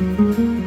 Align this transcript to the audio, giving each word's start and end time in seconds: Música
Música 0.00 0.57